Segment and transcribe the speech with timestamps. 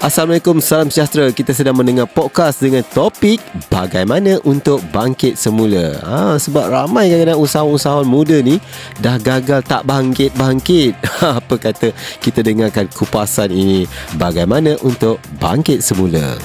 [0.00, 1.28] Assalamualaikum, salam sejahtera.
[1.28, 3.36] Kita sedang mendengar podcast dengan topik
[3.68, 5.92] bagaimana untuk bangkit semula.
[6.00, 8.56] Ha, sebab ramai kadang-kadang usahawan-usahawan muda ni
[9.04, 10.96] dah gagal tak bangkit-bangkit.
[11.44, 13.84] Apa kata kita dengarkan kupasan ini
[14.16, 16.40] bagaimana untuk bangkit semula.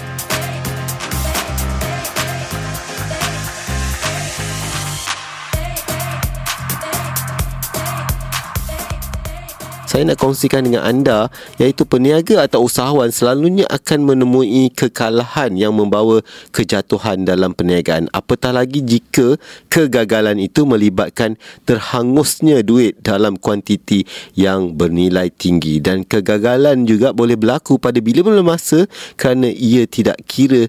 [9.86, 11.30] Saya nak kongsikan dengan anda
[11.62, 18.10] iaitu peniaga atau usahawan selalunya akan menemui kekalahan yang membawa kejatuhan dalam perniagaan.
[18.10, 19.38] Apatah lagi jika
[19.70, 21.38] kegagalan itu melibatkan
[21.70, 24.04] terhangusnya duit dalam kuantiti
[24.34, 25.78] yang bernilai tinggi.
[25.78, 30.66] Dan kegagalan juga boleh berlaku pada bila-bila masa kerana ia tidak kira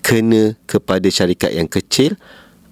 [0.00, 2.16] kena kepada syarikat yang kecil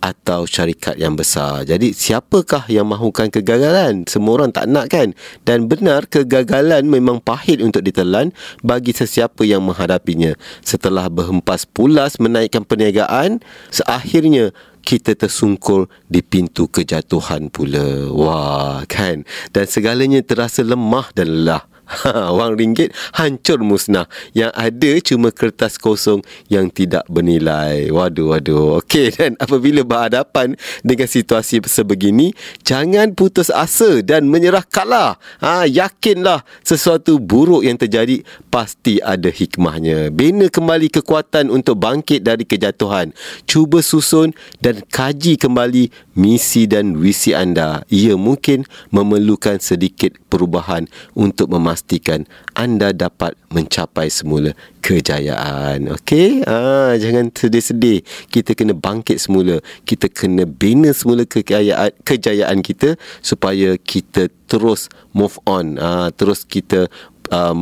[0.07, 1.67] atau syarikat yang besar.
[1.67, 4.07] Jadi siapakah yang mahukan kegagalan?
[4.07, 5.11] Semua orang tak nak kan?
[5.43, 8.31] Dan benar kegagalan memang pahit untuk ditelan
[8.63, 10.39] bagi sesiapa yang menghadapinya.
[10.63, 13.43] Setelah berhempas pulas menaikkan perniagaan,
[13.75, 14.55] seakhirnya
[14.87, 18.07] kita tersungkur di pintu kejatuhan pula.
[18.15, 19.27] Wah, kan?
[19.51, 21.67] Dan segalanya terasa lemah dan lelah.
[21.87, 24.11] Ha, wang ringgit hancur musnah.
[24.35, 26.21] Yang ada cuma kertas kosong
[26.51, 27.95] yang tidak bernilai.
[27.95, 28.83] Waduh, waduh.
[28.83, 32.35] Okey, dan apabila berhadapan dengan situasi sebegini,
[32.67, 35.15] jangan putus asa dan menyerah kalah.
[35.39, 40.11] Ha, yakinlah sesuatu buruk yang terjadi pasti ada hikmahnya.
[40.11, 43.15] Bina kembali kekuatan untuk bangkit dari kejatuhan.
[43.47, 47.87] Cuba susun dan kaji kembali misi dan visi anda.
[47.93, 52.25] Ia mungkin memerlukan sedikit perubahan untuk memastikan memastikan
[52.57, 55.93] anda dapat mencapai semula kejayaan.
[55.93, 56.41] Okey?
[56.49, 58.01] Ah, jangan sedih-sedih.
[58.33, 59.61] Kita kena bangkit semula.
[59.85, 65.77] Kita kena bina semula kejayaan kejayaan kita supaya kita terus move on.
[65.77, 66.89] Ah, terus kita
[67.29, 67.53] uh,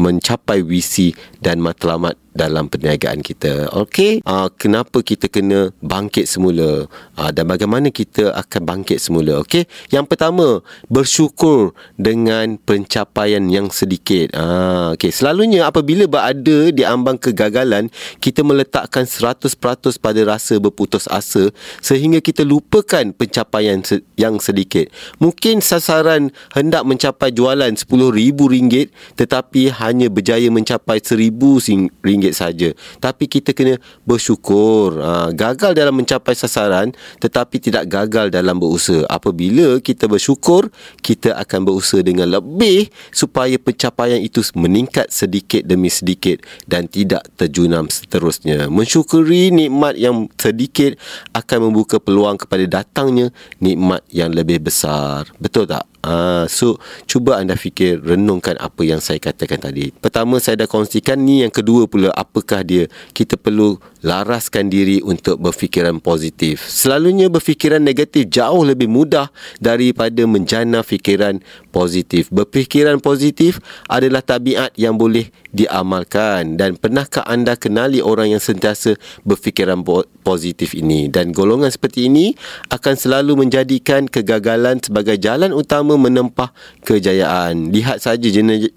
[0.00, 1.12] mencapai visi
[1.44, 3.68] dan matlamat dalam perniagaan kita.
[3.74, 6.86] Okey, uh, kenapa kita kena bangkit semula
[7.18, 9.42] uh, dan bagaimana kita akan bangkit semula?
[9.42, 14.30] Okey, yang pertama bersyukur dengan pencapaian yang sedikit.
[14.32, 17.90] Uh, Okey, selalunya apabila berada di ambang kegagalan,
[18.22, 19.50] kita meletakkan 100%
[19.98, 21.50] pada rasa berputus asa
[21.82, 23.82] sehingga kita lupakan pencapaian
[24.14, 24.86] yang sedikit.
[25.18, 28.88] Mungkin sasaran hendak mencapai jualan RM10,000
[29.18, 32.70] tetapi hanya berjaya mencapai RM1,000 ringgit saja.
[33.02, 35.00] Tapi kita kena bersyukur.
[35.00, 39.08] Ha, gagal dalam mencapai sasaran tetapi tidak gagal dalam berusaha.
[39.10, 40.68] Apabila kita bersyukur,
[41.00, 47.90] kita akan berusaha dengan lebih supaya pencapaian itu meningkat sedikit demi sedikit dan tidak terjunam
[47.90, 48.70] seterusnya.
[48.70, 50.96] Mensyukuri nikmat yang sedikit
[51.34, 55.28] akan membuka peluang kepada datangnya nikmat yang lebih besar.
[55.38, 55.90] Betul tak?
[56.00, 59.92] Ah, so cuba anda fikir renungkan apa yang saya katakan tadi.
[59.92, 62.88] Pertama saya dah kongsikan ni yang kedua pula apakah dia?
[63.12, 66.64] Kita perlu laraskan diri untuk berfikiran positif.
[66.64, 69.28] Selalunya berfikiran negatif jauh lebih mudah
[69.60, 71.40] daripada menjana fikiran
[71.70, 72.32] positif.
[72.32, 78.94] Berfikiran positif adalah tabiat yang boleh diamalkan dan pernahkah anda kenali orang yang sentiasa
[79.26, 79.82] berfikiran
[80.22, 82.38] positif ini dan golongan seperti ini
[82.70, 86.54] akan selalu menjadikan kegagalan sebagai jalan utama menempah
[86.86, 87.74] kejayaan.
[87.74, 88.28] Lihat saja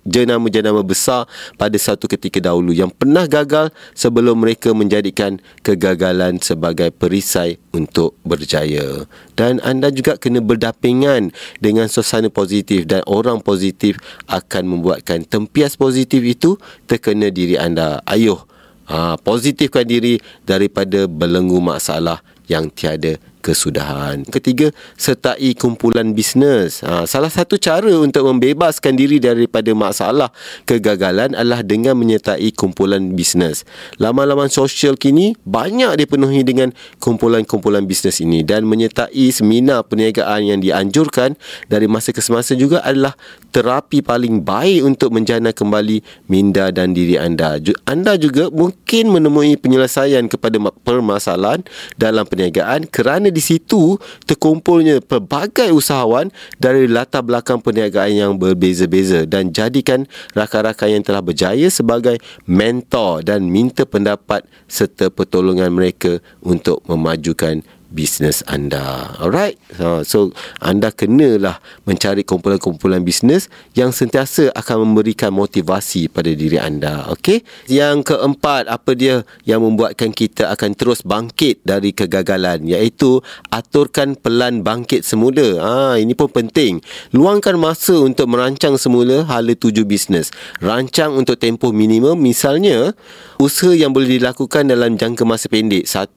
[0.03, 4.73] jenama-jenama besar pada satu ketika dahulu yang pernah gagal sebelum mereka
[5.13, 9.05] menjadikan kegagalan sebagai perisai untuk berjaya.
[9.37, 11.29] Dan anda juga kena berdapingan
[11.61, 16.57] dengan suasana positif dan orang positif akan membuatkan tempias positif itu
[16.89, 18.01] terkena diri anda.
[18.09, 18.41] Ayuh,
[18.89, 20.17] ha, positifkan diri
[20.49, 24.23] daripada belenggu masalah yang tiada kesudahan.
[24.23, 26.79] Ketiga, sertai kumpulan bisnes.
[26.79, 30.31] Ha, salah satu cara untuk membebaskan diri daripada masalah
[30.63, 33.67] kegagalan adalah dengan menyertai kumpulan bisnes.
[33.99, 36.71] Laman-laman sosial kini banyak dipenuhi dengan
[37.03, 41.35] kumpulan-kumpulan bisnes ini dan menyertai seminar perniagaan yang dianjurkan
[41.67, 43.19] dari masa ke semasa juga adalah
[43.51, 47.59] terapi paling baik untuk menjana kembali minda dan diri anda.
[47.83, 51.65] Anda juga mungkin menemui penyelesaian kepada permasalahan
[51.97, 53.97] dalam perniagaan kerana di situ
[54.29, 56.29] terkumpulnya pelbagai usahawan
[56.61, 60.05] dari latar belakang perniagaan yang berbeza-beza dan jadikan
[60.37, 68.41] rakan-rakan yang telah berjaya sebagai mentor dan minta pendapat serta pertolongan mereka untuk memajukan bisnes
[68.49, 69.13] anda.
[69.21, 69.61] Alright?
[69.77, 73.47] Ha, so, anda kenalah mencari kumpulan-kumpulan bisnes
[73.77, 77.05] yang sentiasa akan memberikan motivasi pada diri anda.
[77.13, 77.45] Okay?
[77.69, 83.21] Yang keempat, apa dia yang membuatkan kita akan terus bangkit dari kegagalan iaitu
[83.53, 85.61] aturkan pelan bangkit semula.
[85.61, 86.81] Ha, ini pun penting.
[87.13, 90.33] Luangkan masa untuk merancang semula hala tuju bisnes.
[90.57, 92.97] Rancang untuk tempoh minimum misalnya
[93.37, 96.07] usaha yang boleh dilakukan dalam jangka masa pendek 1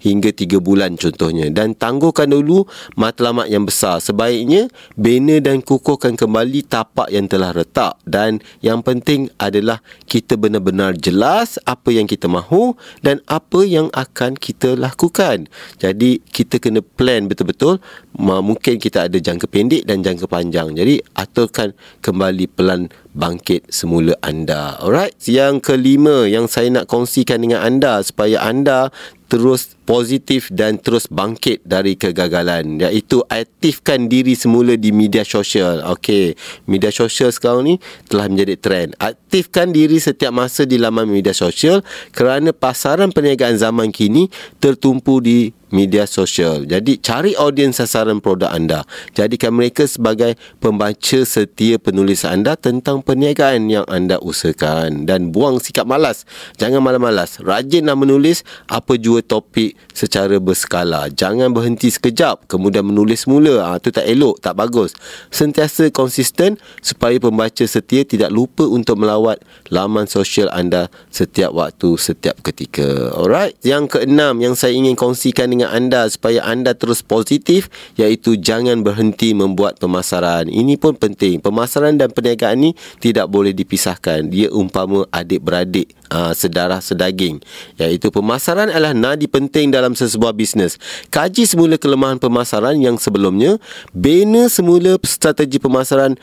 [0.00, 1.52] hingga 3 bulan contohnya.
[1.52, 2.64] Dan tangguhkan dulu
[2.96, 4.00] matlamat yang besar.
[4.00, 8.00] Sebaiknya bina dan kukuhkan kembali tapak yang telah retak.
[8.08, 12.72] Dan yang penting adalah kita benar-benar jelas apa yang kita mahu
[13.04, 15.44] dan apa yang akan kita lakukan.
[15.76, 17.76] Jadi kita kena plan betul-betul.
[18.16, 20.72] Mungkin kita ada jangka pendek dan jangka panjang.
[20.72, 24.78] Jadi aturkan kembali pelan bangkit semula anda.
[24.78, 25.16] Alright.
[25.26, 28.94] Yang kelima yang saya nak kongsikan dengan anda supaya anda
[29.30, 35.86] terus positif dan terus bangkit dari kegagalan iaitu aktifkan diri semula di media sosial.
[35.86, 36.34] Okey,
[36.66, 37.74] media sosial sekarang ni
[38.10, 38.98] telah menjadi trend.
[38.98, 44.26] Aktifkan diri setiap masa di laman media sosial kerana pasaran perniagaan zaman kini
[44.58, 46.66] tertumpu di media sosial.
[46.66, 48.82] Jadi cari audiens sasaran produk anda.
[49.14, 55.84] Jadikan mereka sebagai pembaca setia penulis anda tentang perniagaan yang anda usahakan dan buang sikap
[55.84, 56.22] malas.
[56.56, 57.42] Jangan malas-malas.
[57.42, 61.10] Rajinlah menulis apa jua topik secara berskala.
[61.10, 63.60] Jangan berhenti sekejap kemudian menulis mula.
[63.60, 64.94] Ah ha, tu tak elok, tak bagus.
[65.34, 72.38] Sentiasa konsisten supaya pembaca setia tidak lupa untuk melawat laman sosial anda setiap waktu, setiap
[72.46, 73.12] ketika.
[73.18, 73.58] Alright.
[73.66, 77.66] Yang keenam yang saya ingin kongsikan dengan anda supaya anda terus positif
[77.98, 80.46] iaitu jangan berhenti membuat pemasaran.
[80.46, 81.42] Ini pun penting.
[81.42, 84.26] Pemasaran dan perniagaan ini tidak boleh dipisahkan.
[84.26, 87.38] Dia umpama adik-beradik uh, sedarah sedaging.
[87.78, 90.76] Iaitu pemasaran adalah nadi penting dalam sesebuah bisnes.
[91.14, 93.62] Kaji semula kelemahan pemasaran yang sebelumnya,
[93.94, 96.18] bina semula strategi pemasaran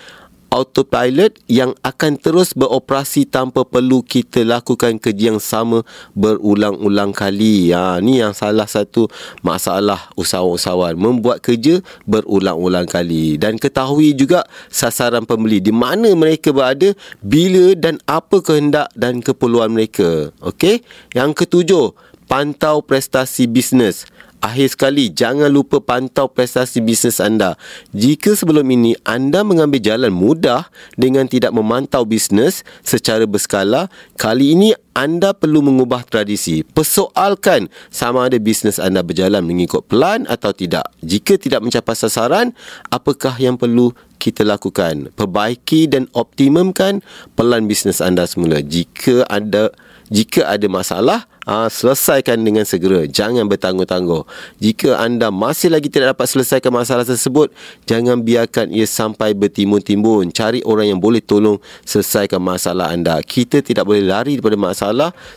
[0.50, 5.84] autopilot yang akan terus beroperasi tanpa perlu kita lakukan kerja yang sama
[6.16, 7.72] berulang-ulang kali.
[7.76, 9.12] Ha, ni yang salah satu
[9.44, 10.96] masalah usahawan-usahawan.
[10.96, 13.36] Membuat kerja berulang-ulang kali.
[13.36, 15.60] Dan ketahui juga sasaran pembeli.
[15.60, 20.32] Di mana mereka berada, bila dan apa kehendak dan keperluan mereka.
[20.42, 20.82] Okey.
[21.12, 21.94] Yang ketujuh,
[22.28, 24.08] pantau prestasi bisnes.
[24.38, 27.58] Akhir sekali, jangan lupa pantau prestasi bisnes anda.
[27.90, 34.78] Jika sebelum ini anda mengambil jalan mudah dengan tidak memantau bisnes secara berskala, kali ini
[34.98, 36.66] anda perlu mengubah tradisi.
[36.66, 40.90] Persoalkan sama ada bisnes anda berjalan mengikut pelan atau tidak.
[41.06, 42.58] Jika tidak mencapai sasaran,
[42.90, 45.14] apakah yang perlu kita lakukan?
[45.14, 47.06] Perbaiki dan optimumkan
[47.38, 48.66] pelan bisnes anda semula.
[48.66, 49.70] Jika ada
[50.08, 53.04] jika ada masalah, aa, ah, selesaikan dengan segera.
[53.04, 54.24] Jangan bertangguh-tangguh.
[54.64, 57.52] Jika anda masih lagi tidak dapat selesaikan masalah tersebut,
[57.84, 60.32] jangan biarkan ia sampai bertimbun-timbun.
[60.32, 63.20] Cari orang yang boleh tolong selesaikan masalah anda.
[63.20, 64.87] Kita tidak boleh lari daripada masalah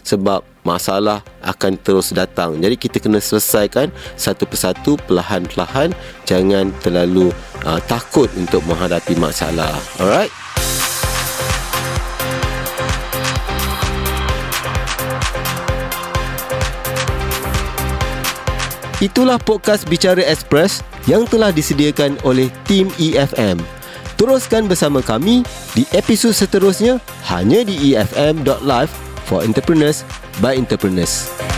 [0.04, 2.60] sebab masalah akan terus datang.
[2.60, 5.96] Jadi kita kena selesaikan satu persatu perlahan-lahan.
[6.28, 7.32] Jangan terlalu
[7.64, 9.72] ah, takut untuk menghadapi masalah.
[9.96, 10.32] Alright?
[19.00, 23.56] Itulah podcast Bicara Express yang telah disediakan oleh tim EFM.
[24.20, 25.40] Teruskan bersama kami
[25.72, 27.00] di episod seterusnya
[27.32, 30.02] hanya di efm.live for entrepreneurs
[30.42, 31.49] by entrepreneurs.